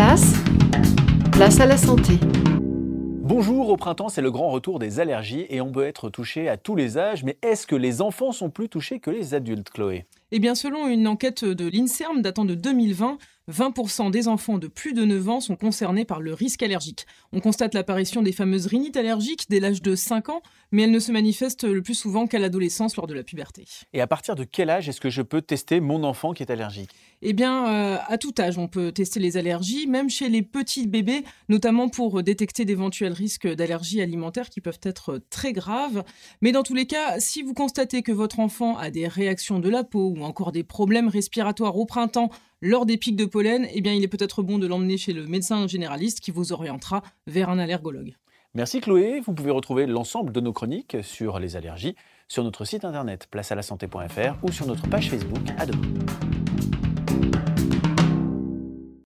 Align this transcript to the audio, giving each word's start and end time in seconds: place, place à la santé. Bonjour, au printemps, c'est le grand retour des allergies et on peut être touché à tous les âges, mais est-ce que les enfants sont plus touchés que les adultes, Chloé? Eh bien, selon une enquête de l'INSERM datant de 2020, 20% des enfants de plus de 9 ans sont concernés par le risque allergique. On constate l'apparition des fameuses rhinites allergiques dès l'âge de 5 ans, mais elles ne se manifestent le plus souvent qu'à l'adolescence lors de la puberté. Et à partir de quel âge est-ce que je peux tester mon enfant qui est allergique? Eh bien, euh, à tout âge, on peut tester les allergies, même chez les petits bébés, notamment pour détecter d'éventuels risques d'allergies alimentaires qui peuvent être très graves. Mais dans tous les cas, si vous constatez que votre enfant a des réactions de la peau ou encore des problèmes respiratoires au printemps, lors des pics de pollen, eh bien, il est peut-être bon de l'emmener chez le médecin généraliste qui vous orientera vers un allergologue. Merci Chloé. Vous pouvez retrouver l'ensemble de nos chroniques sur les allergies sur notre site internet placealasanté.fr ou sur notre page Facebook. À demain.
place, 0.00 0.32
place 1.30 1.60
à 1.60 1.66
la 1.66 1.76
santé. 1.76 2.14
Bonjour, 3.22 3.68
au 3.68 3.76
printemps, 3.76 4.08
c'est 4.08 4.22
le 4.22 4.30
grand 4.30 4.48
retour 4.48 4.78
des 4.78 4.98
allergies 4.98 5.44
et 5.50 5.60
on 5.60 5.70
peut 5.70 5.84
être 5.84 6.08
touché 6.08 6.48
à 6.48 6.56
tous 6.56 6.74
les 6.74 6.96
âges, 6.96 7.22
mais 7.22 7.36
est-ce 7.42 7.66
que 7.66 7.76
les 7.76 8.00
enfants 8.00 8.32
sont 8.32 8.48
plus 8.48 8.70
touchés 8.70 8.98
que 8.98 9.10
les 9.10 9.34
adultes, 9.34 9.68
Chloé? 9.68 10.06
Eh 10.32 10.38
bien, 10.38 10.54
selon 10.54 10.88
une 10.88 11.06
enquête 11.06 11.44
de 11.44 11.68
l'INSERM 11.68 12.22
datant 12.22 12.46
de 12.46 12.54
2020, 12.54 13.18
20% 13.50 14.10
des 14.10 14.28
enfants 14.28 14.58
de 14.58 14.68
plus 14.68 14.92
de 14.92 15.04
9 15.04 15.28
ans 15.28 15.40
sont 15.40 15.56
concernés 15.56 16.04
par 16.04 16.20
le 16.20 16.32
risque 16.32 16.62
allergique. 16.62 17.06
On 17.32 17.40
constate 17.40 17.74
l'apparition 17.74 18.22
des 18.22 18.32
fameuses 18.32 18.66
rhinites 18.66 18.96
allergiques 18.96 19.46
dès 19.48 19.60
l'âge 19.60 19.82
de 19.82 19.94
5 19.94 20.28
ans, 20.28 20.42
mais 20.72 20.82
elles 20.82 20.90
ne 20.90 20.98
se 20.98 21.12
manifestent 21.12 21.64
le 21.64 21.82
plus 21.82 21.94
souvent 21.94 22.26
qu'à 22.26 22.38
l'adolescence 22.38 22.96
lors 22.96 23.06
de 23.06 23.14
la 23.14 23.22
puberté. 23.22 23.64
Et 23.92 24.00
à 24.00 24.06
partir 24.06 24.36
de 24.36 24.44
quel 24.44 24.70
âge 24.70 24.88
est-ce 24.88 25.00
que 25.00 25.10
je 25.10 25.22
peux 25.22 25.42
tester 25.42 25.80
mon 25.80 26.04
enfant 26.04 26.32
qui 26.32 26.42
est 26.42 26.50
allergique? 26.50 26.90
Eh 27.22 27.32
bien, 27.32 27.68
euh, 27.68 27.98
à 28.06 28.16
tout 28.16 28.32
âge, 28.38 28.56
on 28.56 28.68
peut 28.68 28.92
tester 28.92 29.20
les 29.20 29.36
allergies, 29.36 29.86
même 29.86 30.08
chez 30.08 30.28
les 30.28 30.42
petits 30.42 30.86
bébés, 30.86 31.24
notamment 31.48 31.88
pour 31.88 32.22
détecter 32.22 32.64
d'éventuels 32.64 33.12
risques 33.12 33.46
d'allergies 33.46 34.00
alimentaires 34.00 34.48
qui 34.48 34.60
peuvent 34.60 34.80
être 34.82 35.20
très 35.28 35.52
graves. 35.52 36.02
Mais 36.40 36.52
dans 36.52 36.62
tous 36.62 36.74
les 36.74 36.86
cas, 36.86 37.20
si 37.20 37.42
vous 37.42 37.52
constatez 37.52 38.02
que 38.02 38.12
votre 38.12 38.40
enfant 38.40 38.78
a 38.78 38.90
des 38.90 39.06
réactions 39.06 39.58
de 39.58 39.68
la 39.68 39.84
peau 39.84 40.14
ou 40.16 40.22
encore 40.22 40.52
des 40.52 40.64
problèmes 40.64 41.08
respiratoires 41.08 41.76
au 41.76 41.84
printemps, 41.84 42.30
lors 42.60 42.86
des 42.86 42.96
pics 42.96 43.16
de 43.16 43.24
pollen, 43.24 43.66
eh 43.72 43.80
bien, 43.80 43.92
il 43.92 44.02
est 44.02 44.08
peut-être 44.08 44.42
bon 44.42 44.58
de 44.58 44.66
l'emmener 44.66 44.96
chez 44.96 45.12
le 45.12 45.26
médecin 45.26 45.66
généraliste 45.66 46.20
qui 46.20 46.30
vous 46.30 46.52
orientera 46.52 47.02
vers 47.26 47.48
un 47.48 47.58
allergologue. 47.58 48.14
Merci 48.54 48.80
Chloé. 48.80 49.20
Vous 49.20 49.32
pouvez 49.32 49.52
retrouver 49.52 49.86
l'ensemble 49.86 50.32
de 50.32 50.40
nos 50.40 50.52
chroniques 50.52 50.96
sur 51.02 51.38
les 51.38 51.56
allergies 51.56 51.94
sur 52.28 52.44
notre 52.44 52.64
site 52.64 52.84
internet 52.84 53.26
placealasanté.fr 53.30 54.42
ou 54.42 54.52
sur 54.52 54.66
notre 54.66 54.88
page 54.88 55.10
Facebook. 55.10 55.42
À 55.58 55.66
demain. 55.66 55.80